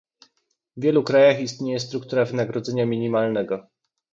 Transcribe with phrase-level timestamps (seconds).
[0.77, 3.67] W wielu krajach istnieje struktura wynagrodzenia minimalnego